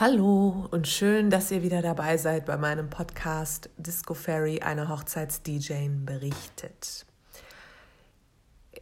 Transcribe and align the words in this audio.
Hallo 0.00 0.66
und 0.70 0.88
schön, 0.88 1.28
dass 1.28 1.50
ihr 1.50 1.62
wieder 1.62 1.82
dabei 1.82 2.16
seid 2.16 2.46
bei 2.46 2.56
meinem 2.56 2.88
Podcast 2.88 3.68
Disco 3.76 4.14
Fairy, 4.14 4.60
eine 4.60 4.88
Hochzeits-DJ 4.88 5.88
berichtet. 6.06 7.04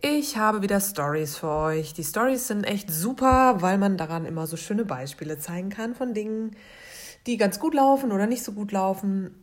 Ich 0.01 0.37
habe 0.37 0.63
wieder 0.63 0.79
Stories 0.79 1.37
für 1.37 1.51
euch. 1.51 1.93
Die 1.93 2.05
Stories 2.05 2.47
sind 2.47 2.63
echt 2.63 2.89
super, 2.89 3.57
weil 3.63 3.79
man 3.79 3.97
daran 3.97 4.27
immer 4.27 4.47
so 4.47 4.57
schöne 4.57 4.85
Beispiele 4.85 5.41
zeigen 5.41 5.71
kann 5.71 5.97
von 5.97 6.15
Dingen, 6.15 6.55
die 7.27 7.37
ganz 7.37 7.59
gut 7.59 7.75
laufen 7.75 8.13
oder 8.13 8.29
nicht 8.29 8.45
so 8.45 8.53
gut 8.53 8.71
laufen. 8.71 9.35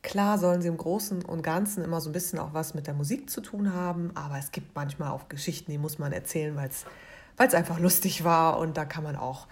Klar 0.00 0.38
sollen 0.38 0.62
sie 0.62 0.68
im 0.68 0.78
Großen 0.78 1.26
und 1.26 1.42
Ganzen 1.42 1.84
immer 1.84 2.00
so 2.00 2.08
ein 2.08 2.14
bisschen 2.14 2.38
auch 2.38 2.54
was 2.54 2.72
mit 2.72 2.86
der 2.86 2.94
Musik 2.94 3.28
zu 3.28 3.42
tun 3.42 3.74
haben, 3.74 4.12
aber 4.14 4.38
es 4.38 4.50
gibt 4.50 4.74
manchmal 4.74 5.10
auch 5.10 5.28
Geschichten, 5.28 5.72
die 5.72 5.78
muss 5.78 5.98
man 5.98 6.12
erzählen, 6.12 6.56
weil 6.56 6.70
es 6.70 7.54
einfach 7.54 7.80
lustig 7.80 8.24
war 8.24 8.58
und 8.58 8.78
da 8.78 8.86
kann 8.86 9.04
man 9.04 9.16
auch 9.16 9.46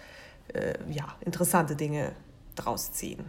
äh, 0.54 0.74
ja, 0.90 1.14
interessante 1.20 1.76
Dinge 1.76 2.12
draus 2.54 2.92
ziehen. 2.92 3.24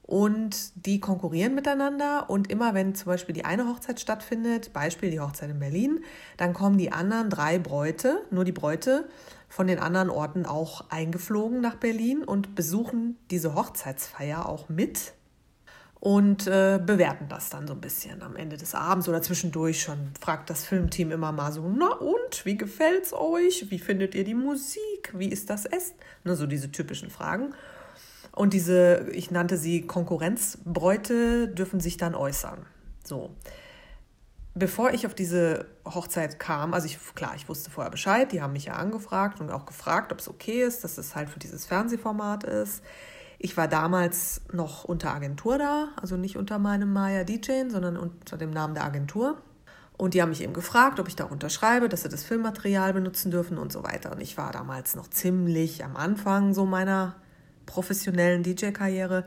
Und 0.03 0.85
die 0.87 0.99
konkurrieren 0.99 1.53
miteinander. 1.53 2.31
Und 2.31 2.49
immer 2.49 2.73
wenn 2.73 2.95
zum 2.95 3.05
Beispiel 3.07 3.35
die 3.35 3.45
eine 3.45 3.67
Hochzeit 3.67 3.99
stattfindet, 3.99 4.73
Beispiel 4.73 5.11
die 5.11 5.19
Hochzeit 5.19 5.51
in 5.51 5.59
Berlin, 5.59 6.03
dann 6.37 6.53
kommen 6.53 6.79
die 6.79 6.91
anderen 6.91 7.29
drei 7.29 7.59
Bräute, 7.59 8.23
nur 8.31 8.43
die 8.43 8.51
Bräute, 8.51 9.07
von 9.47 9.67
den 9.67 9.79
anderen 9.79 10.09
Orten 10.09 10.45
auch 10.45 10.89
eingeflogen 10.89 11.61
nach 11.61 11.75
Berlin 11.75 12.23
und 12.23 12.55
besuchen 12.55 13.17
diese 13.29 13.53
Hochzeitsfeier 13.53 14.47
auch 14.47 14.67
mit 14.69 15.13
und 15.99 16.47
äh, 16.47 16.79
bewerten 16.83 17.27
das 17.27 17.49
dann 17.49 17.67
so 17.67 17.73
ein 17.73 17.81
bisschen 17.81 18.21
am 18.21 18.37
Ende 18.37 18.55
des 18.55 18.73
Abends 18.73 19.09
oder 19.09 19.21
zwischendurch 19.21 19.81
schon. 19.81 20.11
Fragt 20.19 20.49
das 20.49 20.63
Filmteam 20.63 21.11
immer 21.11 21.31
mal 21.31 21.51
so, 21.51 21.67
na 21.67 21.91
und, 21.93 22.45
wie 22.45 22.57
gefällt's 22.57 23.11
euch? 23.13 23.69
Wie 23.69 23.79
findet 23.79 24.15
ihr 24.15 24.23
die 24.23 24.33
Musik? 24.33 25.13
Wie 25.13 25.27
ist 25.27 25.49
das 25.49 25.65
Essen? 25.65 25.95
Ne, 26.23 26.35
so 26.35 26.47
diese 26.47 26.71
typischen 26.71 27.09
Fragen. 27.09 27.53
Und 28.33 28.53
diese, 28.53 29.09
ich 29.11 29.31
nannte 29.31 29.57
sie 29.57 29.81
Konkurrenzbräute, 29.81 31.49
dürfen 31.49 31.81
sich 31.81 31.97
dann 31.97 32.15
äußern. 32.15 32.65
So. 33.03 33.35
Bevor 34.55 34.93
ich 34.93 35.05
auf 35.05 35.13
diese 35.13 35.65
Hochzeit 35.85 36.39
kam, 36.39 36.73
also 36.73 36.85
ich, 36.85 36.97
klar, 37.15 37.33
ich 37.35 37.49
wusste 37.49 37.71
vorher 37.71 37.91
Bescheid, 37.91 38.31
die 38.31 38.41
haben 38.41 38.53
mich 38.53 38.65
ja 38.65 38.73
angefragt 38.73 39.41
und 39.41 39.51
auch 39.51 39.65
gefragt, 39.65 40.13
ob 40.13 40.19
es 40.19 40.29
okay 40.29 40.63
ist, 40.63 40.83
dass 40.85 40.97
es 40.97 41.15
halt 41.15 41.29
für 41.29 41.39
dieses 41.39 41.65
Fernsehformat 41.65 42.45
ist. 42.45 42.83
Ich 43.41 43.55
war 43.55 43.69
damals 43.69 44.41
noch 44.51 44.83
unter 44.83 45.13
Agentur 45.13 45.57
da, 45.57 45.87
also 45.95 46.17
nicht 46.17 46.35
unter 46.35 46.59
meinem 46.59 46.91
Maya 46.91 47.23
DJ, 47.23 47.69
sondern 47.69 47.95
unter 47.95 48.37
dem 48.37 48.51
Namen 48.51 48.73
der 48.73 48.83
Agentur. 48.83 49.41
Und 49.97 50.13
die 50.13 50.21
haben 50.21 50.29
mich 50.29 50.43
eben 50.43 50.53
gefragt, 50.53 50.99
ob 50.99 51.07
ich 51.07 51.15
da 51.15 51.23
unterschreibe, 51.23 51.87
dass 51.87 52.03
sie 52.03 52.09
das 52.09 52.23
Filmmaterial 52.23 52.93
benutzen 52.93 53.31
dürfen 53.31 53.57
und 53.57 53.71
so 53.71 53.83
weiter. 53.83 54.11
Und 54.11 54.21
ich 54.21 54.37
war 54.37 54.51
damals 54.51 54.95
noch 54.95 55.09
ziemlich 55.09 55.83
am 55.85 55.95
Anfang 55.95 56.53
so 56.53 56.65
meiner 56.65 57.15
professionellen 57.65 58.43
DJ-Karriere 58.43 59.25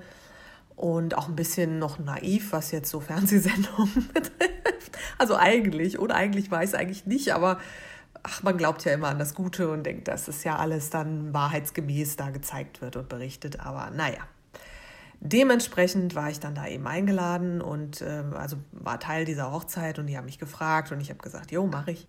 und 0.77 1.17
auch 1.17 1.29
ein 1.29 1.37
bisschen 1.37 1.79
noch 1.79 1.99
naiv, 1.99 2.53
was 2.53 2.71
jetzt 2.71 2.91
so 2.91 3.01
Fernsehsendungen 3.01 4.09
betrifft. 4.15 4.99
Also 5.17 5.37
eigentlich, 5.37 5.99
oder 5.99 6.17
eigentlich 6.17 6.51
war 6.51 6.63
ich 6.63 6.75
eigentlich 6.75 7.07
nicht, 7.07 7.33
aber 7.33 7.59
ach, 8.23 8.43
man 8.43 8.57
glaubt 8.57 8.85
ja 8.85 8.93
immer 8.93 9.09
an 9.09 9.19
das 9.19 9.35
Gute 9.35 9.71
und 9.71 9.85
denkt, 9.85 10.09
dass 10.09 10.29
es 10.29 10.45
ja 10.45 10.57
alles 10.57 10.91
dann 10.91 11.33
wahrheitsgemäß 11.33 12.17
da 12.17 12.31
gezeigt 12.31 12.81
wird 12.81 12.97
und 12.97 13.09
berichtet. 13.09 13.61
Aber 13.61 13.91
naja, 13.91 14.21
dementsprechend 15.21 16.15
war 16.15 16.31
ich 16.31 16.41
dann 16.41 16.55
da 16.55 16.67
eben 16.67 16.87
eingeladen 16.87 17.61
und 17.61 18.01
äh, 18.01 18.25
also 18.35 18.57
war 18.73 19.01
Teil 19.01 19.25
dieser 19.25 19.53
Hochzeit 19.53 19.99
und 19.99 20.07
die 20.07 20.17
haben 20.17 20.27
mich 20.27 20.39
gefragt 20.39 20.93
und 20.93 21.01
ich 21.01 21.11
habe 21.11 21.21
gesagt, 21.21 21.51
jo, 21.53 21.67
mache 21.67 21.93
ich. 21.93 22.09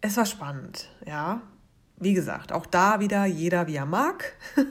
Es 0.00 0.16
war 0.16 0.26
spannend, 0.26 0.90
ja. 1.06 1.42
Wie 1.96 2.14
gesagt, 2.14 2.52
auch 2.52 2.66
da 2.66 3.00
wieder 3.00 3.26
jeder 3.26 3.68
wie 3.68 3.76
er 3.76 3.86
mag. 3.86 4.32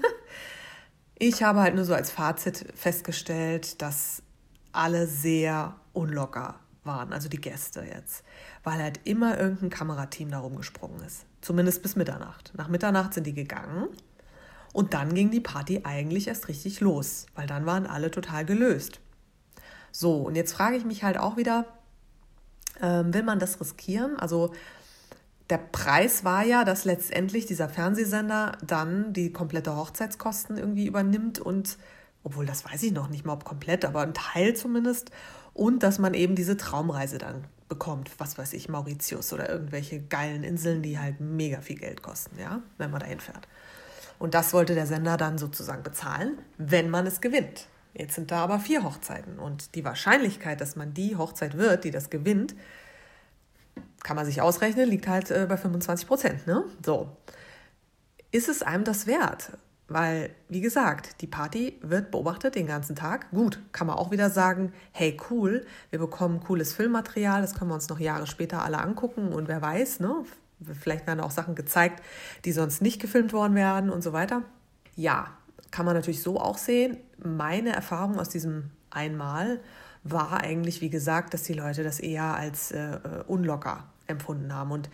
ich 1.18 1.44
habe 1.44 1.62
halt 1.62 1.76
nur 1.76 1.86
so 1.86 1.94
als 1.94 2.12
Fazit 2.12 2.66
festgestellt, 2.76 3.82
dass 3.82 4.22
alle 4.74 5.08
sehr 5.08 5.76
unlocker 5.94 6.60
waren, 6.84 7.14
also 7.14 7.30
die 7.30 7.42
Gäste 7.42 7.82
jetzt 7.84 8.24
weil 8.64 8.80
halt 8.80 9.00
immer 9.04 9.40
irgendein 9.40 9.70
Kamerateam 9.70 10.32
da 10.32 10.40
rumgesprungen 10.40 11.04
ist. 11.04 11.26
Zumindest 11.42 11.82
bis 11.82 11.96
Mitternacht. 11.96 12.52
Nach 12.56 12.68
Mitternacht 12.68 13.14
sind 13.14 13.26
die 13.26 13.34
gegangen 13.34 13.88
und 14.74 14.94
dann 14.94 15.14
ging 15.14 15.32
die 15.32 15.40
Party 15.40 15.82
eigentlich 15.84 16.28
erst 16.28 16.48
richtig 16.48 16.80
los, 16.80 17.26
weil 17.36 17.48
dann 17.48 17.66
waren 17.66 17.88
alle 17.88 18.12
total 18.12 18.46
gelöst. 18.46 19.00
So, 19.92 20.18
und 20.18 20.36
jetzt 20.36 20.54
frage 20.54 20.78
ich 20.78 20.86
mich 20.86 21.04
halt 21.04 21.18
auch 21.18 21.38
wieder, 21.38 21.66
ähm, 22.82 23.14
will 23.14 23.24
man 23.24 23.40
das 23.40 23.60
riskieren? 23.60 24.18
Also 24.18 24.54
der 25.50 25.58
Preis 25.58 26.24
war 26.24 26.46
ja, 26.46 26.64
dass 26.64 26.86
letztendlich 26.86 27.46
dieser 27.46 27.68
Fernsehsender 27.68 28.54
dann 28.66 29.12
die 29.12 29.34
komplette 29.34 29.76
Hochzeitskosten 29.76 30.58
irgendwie 30.58 30.86
übernimmt 30.86 31.40
und, 31.40 31.78
obwohl 32.24 32.46
das 32.46 32.66
weiß 32.66 32.84
ich 32.84 32.92
noch 32.92 33.10
nicht 33.10 33.26
mal, 33.26 33.34
ob 33.34 33.46
komplett, 33.46 33.86
aber 33.86 34.02
ein 34.02 34.14
Teil 34.14 34.56
zumindest, 34.56 35.12
und 35.54 35.84
dass 35.84 36.00
man 36.00 36.14
eben 36.14 36.36
diese 36.36 36.58
Traumreise 36.58 37.18
dann 37.18 37.44
bekommt, 37.68 38.12
was 38.20 38.38
weiß 38.38 38.54
ich, 38.54 38.70
Mauritius 38.70 39.34
oder 39.34 39.50
irgendwelche 39.50 40.02
geilen 40.02 40.44
Inseln, 40.44 40.82
die 40.82 41.00
halt 41.00 41.20
mega 41.20 41.62
viel 41.62 41.78
Geld 41.78 42.02
kosten, 42.02 42.38
ja, 42.40 42.62
wenn 42.78 42.92
man 42.92 43.00
dahin 43.00 43.20
fährt. 43.20 43.48
Und 44.20 44.34
das 44.34 44.54
wollte 44.54 44.76
der 44.76 44.88
Sender 44.88 45.18
dann 45.18 45.38
sozusagen 45.38 45.84
bezahlen, 45.84 46.38
wenn 46.58 46.90
man 46.90 47.08
es 47.08 47.22
gewinnt. 47.22 47.68
Jetzt 47.94 48.16
sind 48.16 48.32
da 48.32 48.44
aber 48.44 48.60
vier 48.60 48.84
Hochzeiten 48.84 49.40
und 49.40 49.76
die 49.76 49.84
Wahrscheinlichkeit, 49.84 50.62
dass 50.62 50.76
man 50.76 50.94
die 50.94 51.18
Hochzeit 51.18 51.58
wird, 51.58 51.84
die 51.84 51.92
das 51.92 52.10
gewinnt, 52.10 52.56
kann 54.04 54.16
man 54.16 54.26
sich 54.26 54.42
ausrechnen, 54.42 54.90
liegt 54.90 55.08
halt 55.08 55.32
äh, 55.32 55.46
bei 55.48 55.58
25 55.58 56.08
Prozent. 56.08 56.48
Ne? 56.48 56.64
So. 56.86 57.16
Ist 58.32 58.48
es 58.48 58.64
einem 58.64 58.84
das 58.84 59.08
wert? 59.08 59.58
Weil, 59.94 60.30
wie 60.48 60.62
gesagt, 60.62 61.22
die 61.22 61.28
Party 61.28 61.78
wird 61.82 62.12
beobachtet 62.12 62.56
den 62.56 62.66
ganzen 62.66 62.96
Tag. 62.96 63.30
Gut, 63.32 63.60
kann 63.74 63.88
man 63.88 63.98
auch 63.98 64.10
wieder 64.10 64.30
sagen, 64.30 64.72
hey 64.94 65.18
cool, 65.30 65.66
wir 65.90 66.00
bekommen 66.00 66.40
cooles 66.40 66.74
Filmmaterial, 66.74 67.42
das 67.42 67.56
können 67.56 67.70
wir 67.72 67.76
uns 67.76 67.90
noch 67.90 68.00
Jahre 68.00 68.26
später 68.26 68.64
alle 68.64 68.78
angucken 68.78 69.34
und 69.34 69.50
wer 69.50 69.62
weiß, 69.62 70.00
ne? 70.00 70.24
Vielleicht 70.80 71.08
werden 71.08 71.20
auch 71.20 71.32
Sachen 71.32 71.56
gezeigt, 71.56 72.02
die 72.46 72.54
sonst 72.54 72.82
nicht 72.82 73.02
gefilmt 73.02 73.34
worden 73.34 73.56
wären 73.56 73.90
und 73.90 74.02
so 74.02 74.14
weiter. 74.14 74.44
Ja, 74.96 75.28
kann 75.72 75.86
man 75.86 75.96
natürlich 75.96 76.22
so 76.22 76.40
auch 76.40 76.58
sehen. 76.58 76.98
Meine 77.18 77.74
Erfahrung 77.74 78.18
aus 78.18 78.30
diesem 78.30 78.70
einmal 78.92 79.60
war 80.04 80.42
eigentlich, 80.42 80.80
wie 80.80 80.90
gesagt, 80.90 81.34
dass 81.34 81.44
die 81.44 81.54
Leute 81.54 81.84
das 81.84 82.00
eher 82.00 82.36
als 82.36 82.72
äh, 82.72 82.94
äh 82.94 83.24
unlocker 83.28 83.90
empfunden 84.08 84.54
haben. 84.54 84.72
Und 84.72 84.90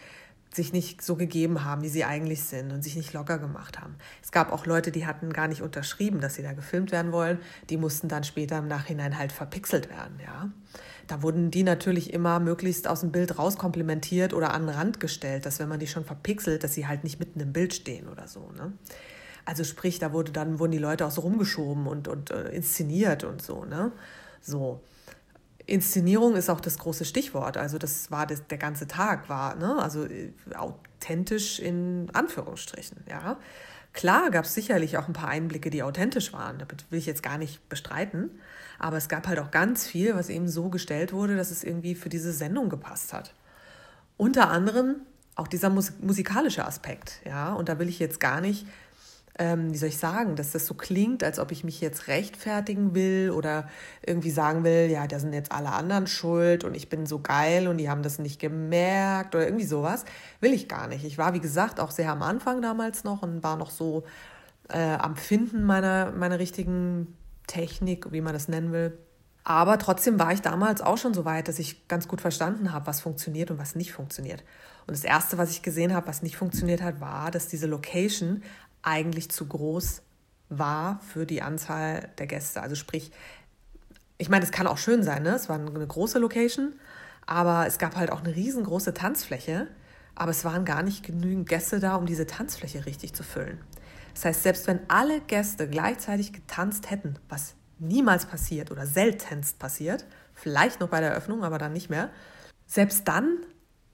sich 0.54 0.74
nicht 0.74 1.02
so 1.02 1.16
gegeben 1.16 1.64
haben, 1.64 1.84
wie 1.84 1.90
sie 1.90 2.04
eigentlich 2.04 2.44
sind 2.44 2.72
und 2.72 2.84
sich 2.84 2.96
nicht 2.96 3.14
locker 3.14 3.38
gemacht 3.38 3.80
haben. 3.80 3.96
Es 4.24 4.32
gab 4.32 4.52
auch 4.52 4.66
Leute, 4.66 4.92
die 4.92 5.06
hatten 5.06 5.32
gar 5.32 5.48
nicht 5.48 5.62
unterschrieben, 5.62 6.20
dass 6.22 6.36
sie 6.36 6.44
da 6.44 6.54
gefilmt 6.54 6.92
werden 6.92 7.12
wollen. 7.12 7.40
Die 7.70 7.78
mussten 7.78 8.08
dann 8.08 8.24
später 8.24 8.58
im 8.58 8.68
Nachhinein 8.68 9.18
halt 9.18 9.32
verpixelt 9.32 9.90
werden, 9.90 10.20
ja. 10.24 10.50
Da 11.08 11.22
wurden 11.22 11.52
die 11.52 11.64
natürlich 11.64 12.12
immer 12.14 12.40
möglichst 12.40 12.88
aus 12.88 13.00
dem 13.00 13.12
Bild 13.12 13.38
rauskomplimentiert 13.38 14.34
oder 14.34 14.54
an 14.54 14.68
den 14.68 14.76
Rand 14.76 15.00
gestellt, 15.00 15.46
dass 15.46 15.60
wenn 15.60 15.70
man 15.70 15.80
die 15.80 15.88
schon 15.88 16.04
verpixelt, 16.04 16.64
dass 16.64 16.74
sie 16.74 16.88
halt 16.88 17.04
nicht 17.04 17.20
mitten 17.20 17.40
im 17.40 17.54
Bild 17.54 17.74
stehen 17.74 18.08
oder 18.08 18.28
so, 18.28 18.52
ne. 18.58 18.74
Also 19.46 19.64
sprich, 19.64 19.98
da 19.98 20.12
wurde 20.12 20.34
dann, 20.34 20.60
wurden 20.60 20.74
die 20.74 20.78
Leute 20.78 21.06
auch 21.06 21.12
so 21.12 21.22
rumgeschoben 21.22 21.88
und, 21.88 22.10
und 22.10 22.32
äh, 22.32 22.50
inszeniert 22.50 23.24
und 23.24 23.42
so, 23.42 23.64
ne. 23.64 23.94
So. 24.42 24.82
Inszenierung 25.68 26.36
ist 26.36 26.50
auch 26.50 26.62
das 26.62 26.80
große 26.80 27.06
Stichwort. 27.06 27.58
Also 27.58 27.78
das 27.78 28.10
war 28.10 28.26
das, 28.26 28.48
der 28.48 28.58
ganze 28.58 28.88
Tag 28.88 29.30
war, 29.30 29.56
ne? 29.56 29.78
also 29.80 30.06
äh, 30.06 30.32
authentisch 30.56 31.60
in 31.60 32.10
Anführungsstrichen, 32.14 33.04
ja. 33.08 33.38
Klar 33.94 34.30
gab 34.30 34.46
es 34.46 34.54
sicherlich 34.54 34.98
auch 34.98 35.08
ein 35.08 35.14
paar 35.14 35.30
Einblicke, 35.30 35.72
die 35.72 35.82
authentisch 35.82 36.32
waren. 36.32 36.60
Das 36.60 36.68
will 36.92 37.00
ich 37.00 37.08
jetzt 37.08 37.24
gar 37.24 37.40
nicht 37.40 37.68
bestreiten. 37.68 38.30
Aber 38.78 38.98
es 38.98 39.10
gab 39.10 39.28
halt 39.28 39.40
auch 39.40 39.50
ganz 39.50 39.88
viel, 39.88 40.14
was 40.14 40.30
eben 40.30 40.48
so 40.48 40.70
gestellt 40.70 41.14
wurde, 41.14 41.36
dass 41.36 41.50
es 41.50 41.64
irgendwie 41.64 41.96
für 41.96 42.10
diese 42.10 42.32
Sendung 42.32 42.70
gepasst 42.70 43.12
hat. 43.12 43.34
Unter 44.16 44.52
anderem 44.52 44.98
auch 45.34 45.48
dieser 45.48 45.70
musikalische 45.70 46.66
Aspekt, 46.66 47.22
ja. 47.26 47.54
Und 47.54 47.70
da 47.70 47.80
will 47.80 47.90
ich 47.90 47.98
jetzt 47.98 48.20
gar 48.20 48.40
nicht 48.40 48.68
ähm, 49.40 49.74
wie 49.74 49.78
soll 49.78 49.90
ich 49.90 49.98
sagen, 49.98 50.36
dass 50.36 50.52
das 50.52 50.66
so 50.66 50.74
klingt, 50.74 51.24
als 51.24 51.40
ob 51.40 51.52
ich 51.52 51.64
mich 51.64 51.82
jetzt 51.82 52.08
rechtfertigen 52.08 52.96
will 52.96 53.32
oder 53.32 53.68
irgendwie 54.06 54.32
sagen 54.32 54.64
will, 54.64 54.90
ja, 54.90 55.08
da 55.08 55.20
sind 55.20 55.34
jetzt 55.34 55.52
alle 55.52 55.72
anderen 55.72 56.08
schuld 56.08 56.64
und 56.64 56.76
ich 56.76 56.90
bin 56.90 57.06
so 57.06 57.20
geil 57.20 57.68
und 57.68 57.78
die 57.78 57.90
haben 57.90 58.04
das 58.04 58.20
nicht 58.20 58.40
gemerkt 58.40 59.36
oder 59.36 59.46
irgendwie 59.46 59.66
sowas. 59.66 60.06
Will 60.40 60.54
ich 60.54 60.68
gar 60.68 60.88
nicht. 60.88 61.06
Ich 61.06 61.18
war, 61.18 61.34
wie 61.34 61.40
gesagt, 61.40 61.80
auch 61.80 61.92
sehr 61.92 62.12
am 62.12 62.24
Anfang 62.24 62.62
damals 62.62 63.04
noch 63.04 63.22
und 63.22 63.44
war 63.44 63.58
noch 63.58 63.70
so 63.70 64.04
äh, 64.70 64.96
am 64.96 65.16
Finden 65.16 65.64
meiner, 65.64 66.12
meiner 66.12 66.40
richtigen 66.40 67.16
Technik, 67.48 68.12
wie 68.12 68.22
man 68.22 68.34
das 68.34 68.48
nennen 68.48 68.72
will. 68.72 68.98
Aber 69.44 69.78
trotzdem 69.80 70.20
war 70.20 70.34
ich 70.34 70.42
damals 70.42 70.82
auch 70.82 70.98
schon 70.98 71.14
so 71.14 71.24
weit, 71.24 71.48
dass 71.48 71.58
ich 71.58 71.88
ganz 71.88 72.10
gut 72.10 72.20
verstanden 72.20 72.74
habe, 72.74 72.86
was 72.86 73.00
funktioniert 73.00 73.50
und 73.50 73.58
was 73.58 73.76
nicht 73.76 73.94
funktioniert. 73.94 74.44
Und 74.88 74.96
das 74.96 75.06
Erste, 75.06 75.38
was 75.38 75.52
ich 75.52 75.62
gesehen 75.62 75.94
habe, 75.94 76.08
was 76.08 76.22
nicht 76.22 76.36
funktioniert 76.36 76.82
hat, 76.82 77.00
war, 77.00 77.32
dass 77.32 77.48
diese 77.48 77.66
Location 77.66 78.44
eigentlich 78.82 79.30
zu 79.30 79.48
groß 79.48 80.02
war 80.50 81.00
für 81.02 81.26
die 81.26 81.42
Anzahl 81.42 82.10
der 82.18 82.28
Gäste. 82.28 82.62
Also 82.62 82.76
sprich, 82.76 83.12
ich 84.18 84.30
meine, 84.30 84.46
es 84.46 84.52
kann 84.52 84.68
auch 84.68 84.78
schön 84.78 85.04
sein, 85.04 85.24
ne? 85.24 85.36
Es 85.36 85.50
war 85.50 85.60
eine 85.60 85.88
große 85.88 86.20
Location, 86.20 86.74
aber 87.26 87.68
es 87.68 87.78
gab 87.78 87.96
halt 87.96 88.12
auch 88.12 88.24
eine 88.24 88.36
riesengroße 88.36 88.94
Tanzfläche, 88.94 89.68
aber 90.16 90.32
es 90.32 90.46
waren 90.46 90.66
gar 90.66 90.82
nicht 90.82 91.04
genügend 91.04 91.48
Gäste 91.48 91.80
da, 91.80 91.96
um 91.96 92.06
diese 92.06 92.26
Tanzfläche 92.26 92.86
richtig 92.86 93.14
zu 93.14 93.24
füllen. 93.24 93.60
Das 94.14 94.26
heißt, 94.26 94.44
selbst 94.44 94.66
wenn 94.68 94.80
alle 94.88 95.22
Gäste 95.22 95.70
gleichzeitig 95.70 96.34
getanzt 96.34 96.90
hätten, 96.90 97.20
was 97.30 97.54
niemals 97.78 98.26
passiert 98.26 98.72
oder 98.72 98.88
seltenst 98.88 99.60
passiert, 99.60 100.06
vielleicht 100.34 100.80
noch 100.80 100.90
bei 100.90 101.00
der 101.00 101.12
Eröffnung, 101.12 101.44
aber 101.44 101.60
dann 101.60 101.74
nicht 101.74 101.90
mehr, 101.90 102.10
selbst 102.66 103.08
dann 103.08 103.38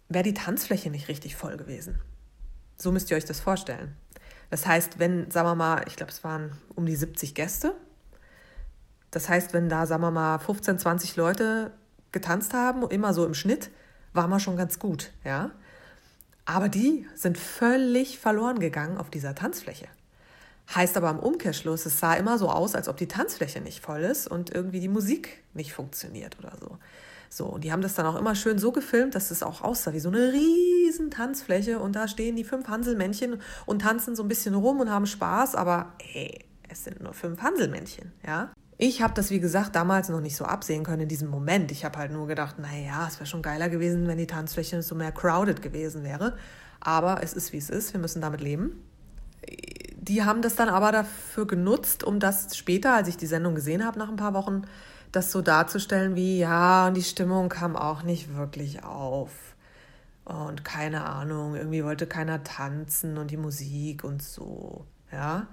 wäre 0.07 0.23
die 0.23 0.33
Tanzfläche 0.33 0.89
nicht 0.89 1.09
richtig 1.09 1.35
voll 1.35 1.57
gewesen. 1.57 1.99
So 2.77 2.91
müsst 2.91 3.11
ihr 3.11 3.17
euch 3.17 3.25
das 3.25 3.41
vorstellen. 3.41 3.95
Das 4.53 4.67
heißt, 4.67 4.99
wenn, 4.99 5.31
sagen 5.31 5.47
wir 5.47 5.55
mal, 5.55 5.83
ich 5.87 5.95
glaube, 5.95 6.11
es 6.11 6.23
waren 6.23 6.51
um 6.75 6.85
die 6.85 6.95
70 6.95 7.33
Gäste. 7.33 7.73
Das 9.09 9.27
heißt, 9.27 9.51
wenn 9.51 9.67
da, 9.67 9.87
sagen 9.87 10.03
wir 10.03 10.11
mal, 10.11 10.37
15, 10.37 10.77
20 10.77 11.15
Leute 11.15 11.71
getanzt 12.11 12.53
haben, 12.53 12.87
immer 12.87 13.15
so 13.15 13.25
im 13.25 13.33
Schnitt, 13.33 13.71
war 14.13 14.27
man 14.27 14.39
schon 14.39 14.55
ganz 14.55 14.77
gut, 14.77 15.11
ja. 15.23 15.49
Aber 16.45 16.69
die 16.69 17.07
sind 17.15 17.39
völlig 17.39 18.19
verloren 18.19 18.59
gegangen 18.59 18.99
auf 18.99 19.09
dieser 19.09 19.33
Tanzfläche. 19.33 19.87
Heißt 20.75 20.97
aber 20.97 21.09
im 21.09 21.17
Umkehrschluss, 21.17 21.87
es 21.87 21.99
sah 21.99 22.13
immer 22.13 22.37
so 22.37 22.47
aus, 22.47 22.75
als 22.75 22.87
ob 22.87 22.97
die 22.97 23.07
Tanzfläche 23.07 23.59
nicht 23.59 23.79
voll 23.79 24.01
ist 24.01 24.27
und 24.27 24.51
irgendwie 24.51 24.81
die 24.81 24.87
Musik 24.87 25.41
nicht 25.55 25.73
funktioniert 25.73 26.37
oder 26.37 26.53
so. 26.59 26.77
So, 27.35 27.45
und 27.47 27.63
die 27.63 27.71
haben 27.71 27.81
das 27.81 27.95
dann 27.95 28.05
auch 28.05 28.15
immer 28.15 28.35
schön 28.35 28.59
so 28.59 28.71
gefilmt, 28.71 29.15
dass 29.15 29.31
es 29.31 29.41
auch 29.41 29.61
aussah 29.61 29.91
wie 29.93 29.99
so 29.99 30.09
eine 30.09 30.33
riesen 30.33 31.09
Tanzfläche 31.09 31.79
und 31.79 31.95
da 31.95 32.07
stehen 32.07 32.35
die 32.35 32.43
fünf 32.43 32.67
Hanselmännchen 32.67 33.41
und 33.65 33.81
tanzen 33.81 34.15
so 34.15 34.21
ein 34.21 34.27
bisschen 34.27 34.53
rum 34.53 34.79
und 34.79 34.91
haben 34.91 35.07
Spaß, 35.07 35.55
aber 35.55 35.93
hey, 35.99 36.45
es 36.69 36.83
sind 36.83 37.01
nur 37.01 37.13
fünf 37.13 37.41
Hanselmännchen, 37.41 38.11
ja. 38.23 38.51
Ich 38.77 39.01
habe 39.01 39.15
das, 39.15 39.31
wie 39.31 39.39
gesagt, 39.39 39.75
damals 39.75 40.09
noch 40.09 40.21
nicht 40.21 40.35
so 40.35 40.45
absehen 40.45 40.83
können 40.83 41.03
in 41.03 41.07
diesem 41.07 41.29
Moment. 41.29 41.71
Ich 41.71 41.85
habe 41.85 41.97
halt 41.97 42.11
nur 42.11 42.27
gedacht, 42.27 42.59
naja, 42.59 43.07
es 43.07 43.15
wäre 43.15 43.25
schon 43.25 43.41
geiler 43.41 43.69
gewesen, 43.69 44.07
wenn 44.07 44.19
die 44.19 44.27
Tanzfläche 44.27 44.83
so 44.83 44.93
mehr 44.93 45.11
crowded 45.11 45.63
gewesen 45.63 46.03
wäre. 46.03 46.37
Aber 46.81 47.23
es 47.23 47.33
ist, 47.33 47.53
wie 47.53 47.57
es 47.57 47.69
ist. 47.69 47.93
Wir 47.93 47.99
müssen 47.99 48.21
damit 48.21 48.41
leben. 48.41 48.83
Die 49.95 50.23
haben 50.23 50.41
das 50.41 50.55
dann 50.55 50.69
aber 50.69 50.91
dafür 50.91 51.47
genutzt, 51.47 52.03
um 52.03 52.19
das 52.19 52.57
später, 52.57 52.93
als 52.93 53.07
ich 53.07 53.15
die 53.15 53.27
Sendung 53.27 53.55
gesehen 53.55 53.85
habe, 53.85 53.97
nach 53.99 54.09
ein 54.09 54.17
paar 54.17 54.33
Wochen, 54.33 54.63
das 55.13 55.31
so 55.31 55.41
darzustellen 55.41 56.15
wie, 56.15 56.39
ja, 56.39 56.87
und 56.87 56.95
die 56.95 57.03
Stimmung 57.03 57.47
kam 57.47 57.75
auch 57.77 58.03
nicht 58.03 58.35
wirklich 58.35 58.83
auf. 58.83 59.31
Und 60.25 60.65
keine 60.65 61.05
Ahnung, 61.05 61.55
irgendwie 61.55 61.83
wollte 61.83 62.07
keiner 62.07 62.43
tanzen 62.43 63.17
und 63.17 63.29
die 63.31 63.37
Musik 63.37 64.03
und 64.03 64.21
so, 64.21 64.85
ja. 65.11 65.47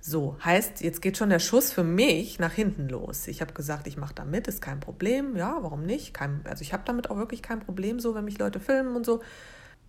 So, 0.00 0.36
heißt, 0.44 0.82
jetzt 0.82 1.02
geht 1.02 1.16
schon 1.16 1.30
der 1.30 1.40
Schuss 1.40 1.72
für 1.72 1.82
mich 1.82 2.38
nach 2.38 2.52
hinten 2.52 2.88
los. 2.88 3.26
Ich 3.26 3.40
habe 3.40 3.52
gesagt, 3.52 3.88
ich 3.88 3.96
mache 3.96 4.14
da 4.14 4.24
mit, 4.24 4.46
ist 4.46 4.62
kein 4.62 4.78
Problem. 4.78 5.36
Ja, 5.36 5.58
warum 5.62 5.82
nicht? 5.82 6.14
Kein, 6.14 6.42
also 6.44 6.62
ich 6.62 6.72
habe 6.72 6.84
damit 6.86 7.10
auch 7.10 7.16
wirklich 7.16 7.42
kein 7.42 7.60
Problem, 7.60 7.98
so 7.98 8.14
wenn 8.14 8.24
mich 8.24 8.38
Leute 8.38 8.60
filmen 8.60 8.94
und 8.94 9.04
so. 9.04 9.20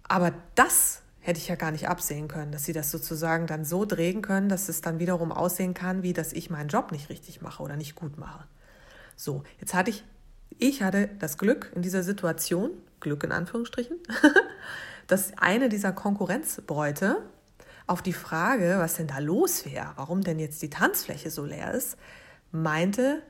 Aber 0.08 0.34
das 0.56 1.04
hätte 1.20 1.40
ich 1.40 1.48
ja 1.48 1.56
gar 1.56 1.72
nicht 1.72 1.88
absehen 1.88 2.28
können, 2.28 2.52
dass 2.52 2.64
sie 2.64 2.74
das 2.74 2.90
sozusagen 2.90 3.46
dann 3.46 3.64
so 3.64 3.86
drehen 3.86 4.22
können, 4.24 4.50
dass 4.50 4.70
es 4.70 4.82
dann 4.82 4.98
wiederum 5.00 5.32
aussehen 5.32 5.76
kann, 5.76 6.02
wie 6.02 6.14
dass 6.14 6.34
ich 6.34 6.50
meinen 6.50 6.70
Job 6.70 6.92
nicht 6.92 7.10
richtig 7.10 7.42
mache 7.42 7.62
oder 7.62 7.76
nicht 7.76 7.94
gut 7.96 8.18
mache. 8.18 8.46
So, 9.18 9.44
jetzt 9.60 9.74
hatte 9.74 9.90
ich, 9.90 10.06
ich 10.60 10.84
hatte 10.84 11.10
das 11.20 11.38
Glück 11.38 11.72
in 11.76 11.82
dieser 11.82 12.04
Situation, 12.04 12.70
Glück 13.00 13.24
in 13.24 13.32
Anführungsstrichen, 13.32 13.98
dass 15.08 15.38
eine 15.38 15.68
dieser 15.70 15.92
Konkurrenzbräute 15.92 17.18
auf 17.88 18.02
die 18.02 18.14
Frage, 18.14 18.76
was 18.78 18.96
denn 18.96 19.08
da 19.08 19.18
los 19.18 19.66
wäre, 19.66 19.92
warum 19.96 20.22
denn 20.22 20.40
jetzt 20.40 20.62
die 20.62 20.70
Tanzfläche 20.70 21.32
so 21.32 21.46
leer 21.46 21.74
ist, 21.74 21.98
meinte, 22.52 23.24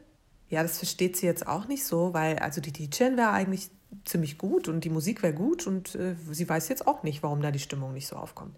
ja, 0.50 0.62
das 0.62 0.78
versteht 0.78 1.16
sie 1.16 1.26
jetzt 1.26 1.48
auch 1.48 1.68
nicht 1.68 1.86
so, 1.86 2.14
weil 2.14 2.38
also 2.40 2.60
die 2.60 2.74
DJ 2.74 3.16
wäre 3.16 3.32
eigentlich 3.32 3.70
ziemlich 4.04 4.38
gut 4.38 4.68
und 4.68 4.84
die 4.84 4.90
Musik 4.90 5.24
wäre 5.24 5.34
gut 5.34 5.68
und 5.68 5.96
äh, 5.96 6.16
sie 6.32 6.48
weiß 6.48 6.68
jetzt 6.68 6.86
auch 6.86 7.04
nicht, 7.04 7.24
warum 7.24 7.42
da 7.42 7.52
die 7.52 7.60
Stimmung 7.60 7.94
nicht 7.94 8.08
so 8.08 8.18
aufkommt. 8.18 8.58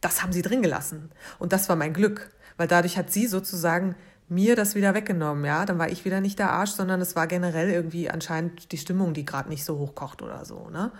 Das 0.00 0.22
haben 0.22 0.32
sie 0.32 0.42
drin 0.42 0.62
gelassen 0.62 1.10
und 1.38 1.52
das 1.52 1.68
war 1.68 1.76
mein 1.76 1.92
Glück, 1.92 2.30
weil 2.56 2.68
dadurch 2.68 2.96
hat 2.96 3.12
sie 3.12 3.26
sozusagen 3.26 3.96
mir 4.28 4.56
das 4.56 4.74
wieder 4.74 4.94
weggenommen, 4.94 5.44
ja, 5.44 5.64
dann 5.64 5.78
war 5.78 5.88
ich 5.88 6.04
wieder 6.04 6.20
nicht 6.20 6.38
der 6.38 6.50
Arsch, 6.50 6.70
sondern 6.70 7.00
es 7.00 7.16
war 7.16 7.26
generell 7.26 7.70
irgendwie 7.70 8.10
anscheinend 8.10 8.72
die 8.72 8.78
Stimmung, 8.78 9.14
die 9.14 9.24
gerade 9.24 9.48
nicht 9.48 9.64
so 9.64 9.78
hoch 9.78 9.94
kocht 9.94 10.22
oder 10.22 10.44
so, 10.44 10.68
ne? 10.70 10.92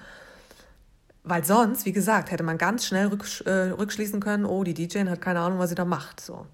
Weil 1.25 1.45
sonst, 1.45 1.85
wie 1.85 1.93
gesagt, 1.93 2.31
hätte 2.31 2.43
man 2.43 2.57
ganz 2.57 2.87
schnell 2.87 3.11
äh, 3.45 3.51
rückschließen 3.51 4.21
können, 4.21 4.47
oh, 4.47 4.65
die 4.65 4.73
DJ 4.73 5.05
hat 5.09 5.21
keine 5.21 5.41
Ahnung, 5.41 5.59
was 5.59 5.69
sie 5.69 5.75
da 5.75 5.85
macht, 5.85 6.21
so. 6.21 6.47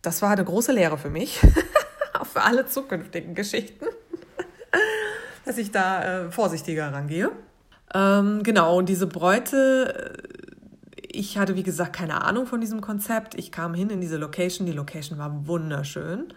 Das 0.00 0.22
war 0.22 0.30
eine 0.30 0.44
große 0.44 0.72
Lehre 0.72 0.96
für 0.96 1.10
mich, 1.10 1.40
auch 2.18 2.26
für 2.32 2.42
alle 2.42 2.66
zukünftigen 2.66 3.34
Geschichten, 3.34 3.84
dass 5.44 5.58
ich 5.58 5.70
da 5.70 6.26
äh, 6.26 6.30
vorsichtiger 6.30 6.92
rangehe. 6.92 7.30
Ähm, 7.94 8.42
genau, 8.42 8.78
und 8.78 8.88
diese 8.88 9.06
Bräute 9.06 10.14
ich 11.18 11.36
hatte, 11.36 11.56
wie 11.56 11.64
gesagt, 11.64 11.94
keine 11.94 12.22
Ahnung 12.22 12.46
von 12.46 12.60
diesem 12.60 12.80
Konzept. 12.80 13.34
Ich 13.34 13.50
kam 13.50 13.74
hin 13.74 13.90
in 13.90 14.00
diese 14.00 14.18
Location. 14.18 14.66
Die 14.66 14.72
Location 14.72 15.18
war 15.18 15.48
wunderschön. 15.48 16.32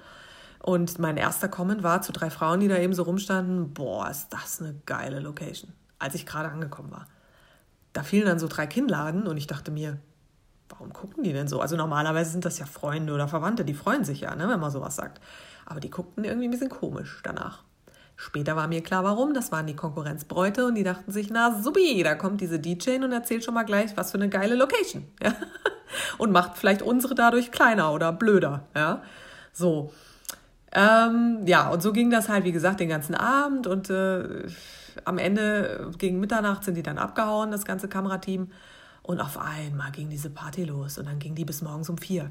Und 0.58 0.98
mein 0.98 1.18
erster 1.18 1.48
Comment 1.48 1.84
war 1.84 2.02
zu 2.02 2.12
drei 2.12 2.32
Frauen, 2.32 2.62
die 2.62 2.68
da 2.68 2.78
eben 2.78 2.94
so 2.94 3.04
rumstanden: 3.04 3.74
Boah, 3.74 4.10
ist 4.10 4.30
das 4.32 4.60
eine 4.60 4.76
geile 4.88 5.20
Location. 5.20 5.72
Als 6.00 6.16
ich 6.16 6.26
gerade 6.26 6.50
angekommen 6.50 6.90
war. 6.90 7.06
Da 7.94 8.02
fielen 8.02 8.26
dann 8.26 8.40
so 8.40 8.48
drei 8.48 8.66
Kinnladen 8.66 9.28
und 9.28 9.38
ich 9.38 9.46
dachte 9.46 9.70
mir, 9.70 10.00
warum 10.70 10.94
gucken 10.94 11.24
die 11.24 11.34
denn 11.34 11.48
so? 11.48 11.60
Also 11.60 11.76
normalerweise 11.76 12.32
sind 12.32 12.46
das 12.46 12.58
ja 12.58 12.66
Freunde 12.66 13.14
oder 13.14 13.28
Verwandte, 13.28 13.66
die 13.66 13.74
freuen 13.74 14.04
sich 14.04 14.22
ja, 14.22 14.34
ne, 14.34 14.48
wenn 14.50 14.62
man 14.62 14.72
sowas 14.72 14.96
sagt. 14.96 15.22
Aber 15.66 15.80
die 15.80 15.90
guckten 15.90 16.24
irgendwie 16.24 16.48
ein 16.48 16.52
bisschen 16.52 16.70
komisch 16.70 17.20
danach. 17.24 17.66
Später 18.24 18.56
war 18.56 18.68
mir 18.68 18.84
klar, 18.84 19.04
warum. 19.04 19.34
Das 19.34 19.52
waren 19.52 19.66
die 19.66 19.76
Konkurrenzbräute 19.76 20.68
und 20.68 20.76
die 20.76 20.84
dachten 20.84 21.12
sich, 21.12 21.32
na 21.32 21.60
subi, 21.60 22.04
da 22.04 22.14
kommt 22.14 22.40
diese 22.40 22.60
DJ 22.60 22.98
und 22.98 23.12
erzählt 23.12 23.44
schon 23.44 23.56
mal 23.56 23.64
gleich, 23.64 23.98
was 23.98 24.12
für 24.12 24.20
eine 24.20 24.30
geile 24.30 24.56
Location. 24.56 25.08
Ja? 25.24 25.34
Und 26.18 26.32
macht 26.32 26.58
vielleicht 26.58 26.84
unsere 26.84 27.16
dadurch 27.16 27.52
kleiner 27.52 27.92
oder 27.92 28.14
blöder. 28.14 28.68
Ja, 28.76 29.02
so. 29.52 29.92
Ähm, 30.72 31.42
ja, 31.46 31.70
und 31.70 31.82
so 31.82 31.92
ging 31.92 32.12
das 32.12 32.30
halt, 32.30 32.46
wie 32.46 32.54
gesagt, 32.54 32.80
den 32.80 32.88
ganzen 32.88 33.14
Abend 33.14 33.68
und 33.68 33.90
äh, 33.90 34.48
am 35.04 35.18
Ende 35.18 35.92
gegen 35.98 36.22
Mitternacht 36.22 36.64
sind 36.64 36.76
die 36.76 36.84
dann 36.84 36.98
abgehauen, 36.98 37.52
das 37.52 37.66
ganze 37.66 37.90
Kamerateam. 37.90 38.52
Und 39.04 39.20
auf 39.20 39.38
einmal 39.38 39.92
ging 39.92 40.10
diese 40.10 40.30
Party 40.30 40.64
los 40.64 40.98
und 40.98 41.08
dann 41.08 41.20
ging 41.20 41.36
die 41.36 41.44
bis 41.44 41.62
morgens 41.62 41.90
um 41.90 41.98
vier. 41.98 42.30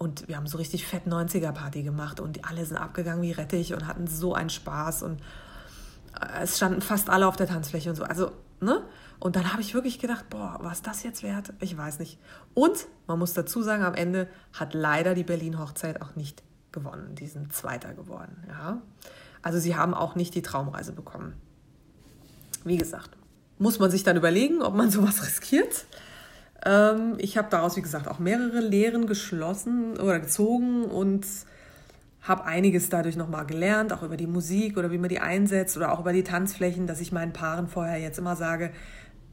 Und 0.00 0.28
wir 0.28 0.38
haben 0.38 0.46
so 0.46 0.56
richtig 0.56 0.86
fett 0.86 1.06
90er-Party 1.06 1.82
gemacht 1.82 2.20
und 2.20 2.48
alle 2.48 2.64
sind 2.64 2.78
abgegangen 2.78 3.20
wie 3.20 3.32
Rettich 3.32 3.74
und 3.74 3.86
hatten 3.86 4.06
so 4.06 4.32
einen 4.32 4.48
Spaß. 4.48 5.02
Und 5.02 5.20
äh, 6.18 6.42
es 6.42 6.56
standen 6.56 6.80
fast 6.80 7.10
alle 7.10 7.26
auf 7.28 7.36
der 7.36 7.46
Tanzfläche 7.46 7.90
und 7.90 7.96
so. 7.96 8.04
Also 8.04 8.32
ne? 8.60 8.82
Und 9.18 9.36
dann 9.36 9.52
habe 9.52 9.60
ich 9.60 9.74
wirklich 9.74 9.98
gedacht, 9.98 10.30
boah, 10.30 10.56
was 10.62 10.80
das 10.80 11.02
jetzt 11.02 11.22
wert? 11.22 11.52
Ich 11.60 11.76
weiß 11.76 11.98
nicht. 11.98 12.18
Und 12.54 12.86
man 13.08 13.18
muss 13.18 13.34
dazu 13.34 13.60
sagen, 13.60 13.82
am 13.82 13.92
Ende 13.92 14.26
hat 14.54 14.72
leider 14.72 15.14
die 15.14 15.22
Berlin-Hochzeit 15.22 16.00
auch 16.00 16.16
nicht 16.16 16.42
gewonnen. 16.72 17.14
Die 17.16 17.26
sind 17.26 17.52
Zweiter 17.52 17.92
geworden. 17.92 18.42
Ja? 18.48 18.80
Also 19.42 19.58
sie 19.58 19.76
haben 19.76 19.92
auch 19.92 20.14
nicht 20.14 20.34
die 20.34 20.40
Traumreise 20.40 20.92
bekommen. 20.92 21.34
Wie 22.64 22.78
gesagt, 22.78 23.10
muss 23.58 23.78
man 23.78 23.90
sich 23.90 24.02
dann 24.02 24.16
überlegen, 24.16 24.62
ob 24.62 24.74
man 24.74 24.90
sowas 24.90 25.22
riskiert. 25.26 25.84
Ähm, 26.64 27.14
ich 27.18 27.38
habe 27.38 27.48
daraus, 27.50 27.76
wie 27.76 27.82
gesagt, 27.82 28.08
auch 28.08 28.18
mehrere 28.18 28.60
Lehren 28.60 29.06
geschlossen 29.06 29.98
oder 29.98 30.20
gezogen 30.20 30.84
und 30.84 31.26
habe 32.22 32.44
einiges 32.44 32.88
dadurch 32.90 33.16
nochmal 33.16 33.46
gelernt, 33.46 33.92
auch 33.92 34.02
über 34.02 34.16
die 34.16 34.26
Musik 34.26 34.76
oder 34.76 34.90
wie 34.90 34.98
man 34.98 35.08
die 35.08 35.20
einsetzt 35.20 35.76
oder 35.76 35.92
auch 35.92 36.00
über 36.00 36.12
die 36.12 36.24
Tanzflächen, 36.24 36.86
dass 36.86 37.00
ich 37.00 37.12
meinen 37.12 37.32
Paaren 37.32 37.66
vorher 37.66 37.98
jetzt 37.98 38.18
immer 38.18 38.36
sage, 38.36 38.72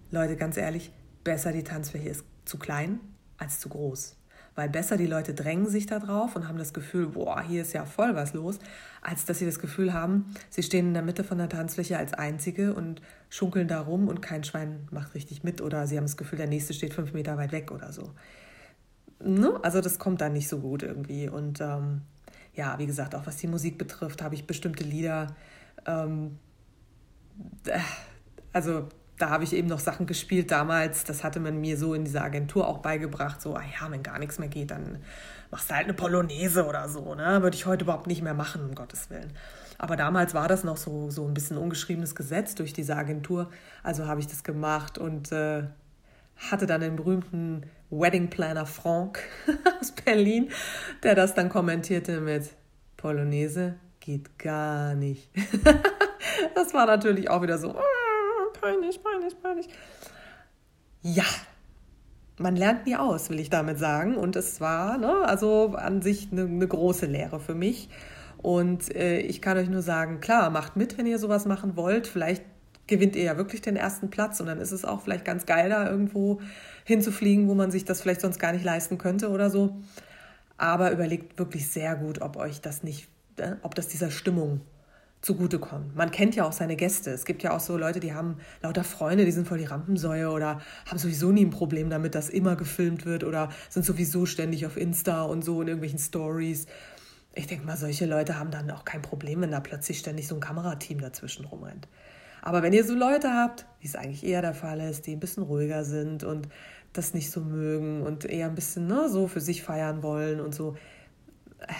Leute, 0.10 0.38
ganz 0.38 0.56
ehrlich, 0.58 0.92
besser 1.24 1.52
die 1.52 1.64
Tanzfläche 1.64 2.10
ist 2.10 2.24
zu 2.46 2.58
klein 2.58 3.00
als 3.38 3.60
zu 3.60 3.70
groß. 3.70 4.17
Weil 4.58 4.70
besser 4.70 4.98
die 4.98 5.06
Leute 5.06 5.36
drängen 5.36 5.70
sich 5.70 5.86
da 5.86 6.00
drauf 6.00 6.36
und 6.36 6.48
haben 6.48 6.58
das 6.58 6.74
Gefühl, 6.74 7.10
boah, 7.10 7.44
hier 7.44 7.62
ist 7.62 7.74
ja 7.74 7.86
voll 7.86 8.16
was 8.16 8.34
los, 8.34 8.58
als 9.04 9.24
dass 9.26 9.38
sie 9.38 9.46
das 9.46 9.60
Gefühl 9.60 9.94
haben, 9.94 10.34
sie 10.50 10.64
stehen 10.64 10.88
in 10.88 10.94
der 10.96 11.04
Mitte 11.04 11.24
von 11.24 11.38
der 11.38 11.48
Tanzfläche 11.48 11.96
als 11.96 12.16
Einzige 12.16 12.74
und 12.74 13.00
schunkeln 13.30 13.68
da 13.68 13.80
rum 13.82 14.08
und 14.08 14.24
kein 14.24 14.44
Schwein 14.44 14.88
macht 14.90 15.14
richtig 15.14 15.44
mit 15.44 15.62
oder 15.62 15.86
sie 15.86 15.96
haben 15.96 16.06
das 16.06 16.18
Gefühl, 16.18 16.40
der 16.40 16.48
Nächste 16.48 16.74
steht 16.74 16.96
fünf 16.96 17.14
Meter 17.14 17.38
weit 17.38 17.52
weg 17.52 17.72
oder 17.72 17.94
so. 17.94 18.14
Ne? 19.24 19.60
Also 19.62 19.80
das 19.80 20.00
kommt 20.00 20.22
dann 20.22 20.34
nicht 20.34 20.48
so 20.48 20.58
gut 20.58 20.82
irgendwie. 20.82 21.30
Und 21.30 21.62
ähm, 21.62 22.02
ja, 22.56 22.80
wie 22.80 22.88
gesagt, 22.88 23.14
auch 23.14 23.28
was 23.28 23.38
die 23.38 23.48
Musik 23.48 23.78
betrifft, 23.78 24.24
habe 24.24 24.34
ich 24.34 24.48
bestimmte 24.48 24.84
Lieder. 24.84 25.36
Ähm, 25.86 26.40
äh, 27.68 27.78
also 28.54 28.90
da 29.18 29.30
habe 29.30 29.44
ich 29.44 29.54
eben 29.54 29.68
noch 29.68 29.80
Sachen 29.80 30.06
gespielt 30.06 30.52
damals. 30.52 31.04
Das 31.04 31.24
hatte 31.24 31.40
man 31.40 31.60
mir 31.60 31.78
so 31.78 31.94
in 31.94 32.06
dieser 32.06 32.24
Agentur 32.24 32.68
auch 32.68 32.80
beigebracht. 32.80 33.42
So, 33.42 33.56
ah 33.56 33.64
ja, 33.64 33.90
wenn 33.90 34.04
gar 34.04 34.20
nichts 34.20 34.38
mehr 34.38 34.48
geht, 34.48 34.72
dann 34.72 35.00
machst 35.50 35.70
du 35.70 35.76
halt 35.76 35.86
eine 35.86 35.94
Polonaise 35.94 36.66
oder 36.66 36.88
so. 36.88 37.16
Ne? 37.16 37.42
Würde 37.42 37.56
ich 37.56 37.66
heute 37.66 37.86
überhaupt 37.86 38.08
nicht 38.08 38.22
mehr 38.22 38.36
machen, 38.36 38.64
um 38.64 38.76
Gottes 38.76 39.10
Willen. 39.10 39.34
Aber 39.80 39.96
damals 39.96 40.34
war 40.34 40.48
das 40.48 40.64
noch 40.64 40.78
so, 40.78 41.10
so 41.10 41.28
ein 41.28 41.34
bisschen 41.34 41.58
ungeschriebenes 41.58 42.16
Gesetz 42.16 42.56
durch 42.56 42.74
diese 42.74 42.96
Agentur. 42.96 43.50
Also 43.84 44.08
habe 44.08 44.20
ich 44.20 44.28
das 44.28 44.44
gemacht 44.44 44.98
und 44.98 45.32
äh, 45.32 45.64
hatte 46.36 46.68
dann 46.68 46.82
den 46.82 46.96
berühmten 46.96 47.64
Wedding 47.90 48.30
Planner 48.30 48.66
Franck 48.66 49.24
aus 49.80 49.92
Berlin, 49.92 50.50
der 51.04 51.16
das 51.16 51.34
dann 51.34 51.50
kommentierte 51.50 52.22
mit 52.22 52.50
Polonaise 52.98 53.76
geht 54.00 54.40
gar 54.40 54.96
nicht. 54.96 55.30
das 56.56 56.74
war 56.74 56.86
natürlich 56.86 57.30
auch 57.30 57.42
wieder 57.42 57.58
so, 57.58 57.76
peinlich, 58.62 59.02
peinlich, 59.02 59.42
peinlich. 59.42 59.68
Ja, 61.02 61.26
man 62.38 62.56
lernt 62.56 62.86
nie 62.86 62.96
aus, 62.96 63.30
will 63.30 63.40
ich 63.40 63.50
damit 63.50 63.80
sagen. 63.80 64.16
Und 64.16 64.36
es 64.36 64.62
war 64.62 64.98
ne, 64.98 65.24
also 65.26 65.74
an 65.76 66.02
sich 66.02 66.30
eine, 66.32 66.44
eine 66.44 66.68
große 66.68 67.06
Lehre 67.06 67.40
für 67.40 67.56
mich. 67.56 67.90
Und 68.38 68.94
äh, 68.96 69.20
ich 69.20 69.42
kann 69.42 69.58
euch 69.58 69.70
nur 69.70 69.82
sagen, 69.82 70.20
klar, 70.20 70.50
macht 70.50 70.76
mit, 70.76 70.98
wenn 70.98 71.08
ihr 71.08 71.20
sowas 71.20 71.46
machen 71.46 71.76
wollt. 71.76 72.08
Vielleicht 72.08 72.44
gewinnt 72.86 73.16
ihr 73.16 73.24
ja 73.24 73.38
wirklich 73.38 73.62
den 73.62 73.76
ersten 73.76 74.10
Platz 74.10 74.40
und 74.40 74.48
dann 74.48 74.62
ist 74.62 74.72
es 74.72 74.86
auch 74.86 75.02
vielleicht 75.02 75.26
ganz 75.26 75.46
geil, 75.46 75.70
da 75.70 75.90
irgendwo 75.90 76.40
hinzufliegen, 76.86 77.50
wo 77.50 77.54
man 77.54 77.70
sich 77.70 77.84
das 77.84 78.02
vielleicht 78.02 78.22
sonst 78.22 78.40
gar 78.40 78.54
nicht 78.54 78.64
leisten 78.64 78.98
könnte 78.98 79.30
oder 79.30 79.50
so. 79.50 79.78
Aber 80.58 80.92
überlegt 80.92 81.38
wirklich 81.38 81.70
sehr 81.70 81.96
gut, 81.96 82.22
ob 82.22 82.38
euch 82.38 82.62
das 82.62 82.84
nicht, 82.84 83.10
äh, 83.38 83.56
ob 83.62 83.76
das 83.76 83.88
dieser 83.88 84.10
Stimmung 84.10 84.62
zugutekommen. 85.22 85.92
Man 85.96 86.12
kennt 86.12 86.36
ja 86.36 86.46
auch 86.46 86.52
seine 86.52 86.76
Gäste. 86.76 87.12
Es 87.12 87.26
gibt 87.26 87.44
ja 87.44 87.56
auch 87.56 87.60
so 87.60 87.78
Leute, 87.78 88.00
die 88.00 88.14
haben 88.14 88.38
lauter 88.62 88.84
Freunde, 88.84 89.26
die 89.26 89.32
sind 89.32 89.48
voll 89.48 89.58
die 89.58 89.66
Rampensäue 89.66 90.30
oder 90.30 90.62
haben 90.86 90.98
sowieso 90.98 91.32
nie 91.32 91.46
ein 91.46 91.50
Problem 91.50 91.90
damit, 91.90 92.16
dass 92.16 92.30
immer 92.30 92.56
gefilmt 92.56 93.06
wird 93.06 93.24
oder 93.24 93.50
sind 93.70 93.86
sowieso 93.86 94.26
ständig 94.26 94.66
auf 94.66 94.78
Insta 94.78 95.24
und 95.24 95.44
so 95.44 95.62
in 95.62 95.68
irgendwelchen 95.68 96.00
Stories. 96.00 96.68
Ich 97.34 97.48
denke 97.48 97.66
mal, 97.66 97.78
solche 97.78 98.06
Leute 98.06 98.40
haben 98.40 98.52
dann 98.52 98.70
auch 98.72 98.86
kein 98.86 99.02
Problem, 99.02 99.42
wenn 99.42 99.52
da 99.52 99.60
plötzlich 99.60 100.00
ständig 100.00 100.28
so 100.28 100.36
ein 100.36 100.42
Kamerateam 100.42 101.02
dazwischen 101.02 101.46
rumrennt. 101.46 101.88
Aber 102.42 102.64
wenn 102.64 102.74
ihr 102.74 102.86
so 102.86 102.96
Leute 102.96 103.34
habt, 103.34 103.66
wie 103.80 103.88
es 103.88 103.96
eigentlich 103.96 104.26
eher 104.26 104.42
der 104.42 104.54
Fall 104.54 104.80
ist, 104.80 105.08
die 105.08 105.14
ein 105.14 105.20
bisschen 105.20 105.44
ruhiger 105.44 105.84
sind 105.84 106.24
und 106.24 106.48
das 106.94 107.14
nicht 107.14 107.32
so 107.32 107.42
mögen 107.42 108.04
und 108.04 108.26
eher 108.26 108.48
ein 108.48 108.56
bisschen 108.56 108.88
ne, 108.88 109.10
so 109.10 109.28
für 109.28 109.42
sich 109.42 109.64
feiern 109.64 110.04
wollen 110.04 110.40
und 110.40 110.56
so, 110.56 110.76
äh, 111.60 111.74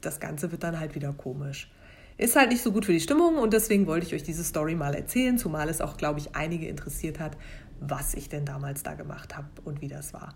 das 0.00 0.20
Ganze 0.20 0.50
wird 0.50 0.62
dann 0.62 0.80
halt 0.80 0.94
wieder 0.94 1.12
komisch. 1.12 1.70
Ist 2.18 2.36
halt 2.36 2.50
nicht 2.50 2.62
so 2.62 2.72
gut 2.72 2.86
für 2.86 2.92
die 2.92 3.00
Stimmung 3.00 3.36
und 3.36 3.52
deswegen 3.52 3.86
wollte 3.86 4.06
ich 4.06 4.14
euch 4.14 4.22
diese 4.22 4.42
Story 4.42 4.74
mal 4.74 4.94
erzählen, 4.94 5.36
zumal 5.36 5.68
es 5.68 5.80
auch, 5.80 5.96
glaube 5.96 6.18
ich, 6.18 6.34
einige 6.34 6.66
interessiert 6.66 7.20
hat, 7.20 7.36
was 7.80 8.14
ich 8.14 8.28
denn 8.28 8.46
damals 8.46 8.82
da 8.82 8.94
gemacht 8.94 9.36
habe 9.36 9.48
und 9.64 9.82
wie 9.82 9.88
das 9.88 10.14
war. 10.14 10.34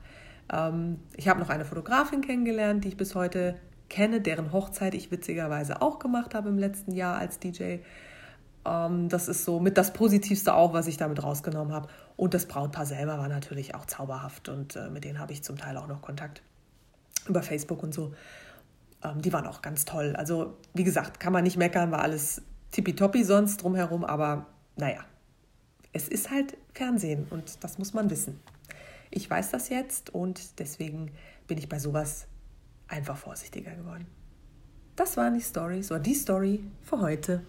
Ähm, 0.53 0.99
ich 1.17 1.29
habe 1.29 1.41
noch 1.41 1.49
eine 1.49 1.65
Fotografin 1.65 2.21
kennengelernt, 2.21 2.85
die 2.85 2.89
ich 2.89 2.97
bis 2.97 3.15
heute 3.15 3.57
kenne, 3.89 4.21
deren 4.21 4.53
Hochzeit 4.53 4.95
ich 4.95 5.11
witzigerweise 5.11 5.81
auch 5.81 5.99
gemacht 5.99 6.35
habe 6.35 6.49
im 6.49 6.59
letzten 6.59 6.93
Jahr 6.93 7.17
als 7.17 7.39
DJ. 7.39 7.79
Ähm, 8.65 9.09
das 9.09 9.29
ist 9.29 9.45
so 9.45 9.59
mit 9.59 9.79
das 9.79 9.93
Positivste 9.93 10.55
auch, 10.55 10.73
was 10.73 10.87
ich 10.87 10.97
damit 10.97 11.23
rausgenommen 11.23 11.73
habe. 11.73 11.89
Und 12.17 12.35
das 12.35 12.47
Brautpaar 12.47 12.87
selber 12.87 13.19
war 13.19 13.29
natürlich 13.29 13.75
auch 13.75 13.87
zauberhaft 13.87 14.49
und 14.49 14.77
äh, 14.77 14.91
mit 14.91 15.05
denen 15.05 15.19
habe 15.19 15.33
ich 15.33 15.43
zum 15.43 15.57
Teil 15.57 15.77
auch 15.77 15.87
noch 15.87 16.03
Kontakt 16.03 16.43
über 17.27 17.43
Facebook 17.43 17.83
und 17.83 17.95
so. 17.95 18.13
Ähm, 19.03 19.23
die 19.23 19.33
waren 19.33 19.47
auch 19.47 19.63
ganz 19.63 19.85
toll. 19.85 20.15
Also, 20.17 20.57
wie 20.75 20.85
gesagt, 20.85 21.21
kann 21.21 21.33
man 21.33 21.45
nicht 21.45 21.57
meckern, 21.57 21.91
war 21.91 22.01
alles 22.01 22.43
tippitoppi 22.71 23.25
sonst 23.25 23.63
drumherum, 23.63 24.05
aber 24.05 24.47
naja, 24.77 25.05
es 25.93 26.09
ist 26.09 26.31
halt 26.31 26.57
Fernsehen 26.73 27.27
und 27.31 27.65
das 27.65 27.79
muss 27.79 27.95
man 27.95 28.11
wissen. 28.11 28.41
Ich 29.11 29.29
weiß 29.29 29.51
das 29.51 29.69
jetzt 29.69 30.11
und 30.11 30.61
deswegen 30.61 31.11
bin 31.49 31.59
ich 31.59 31.69
bei 31.69 31.79
sowas 31.79 32.27
einfach 32.87 33.17
vorsichtiger 33.17 33.73
geworden. 33.75 34.07
Das 34.95 35.17
waren 35.17 35.35
die 35.35 35.41
Stories 35.41 35.91
oder 35.91 36.01
die 36.01 36.15
Story 36.15 36.63
für 36.83 37.01
heute. 37.01 37.43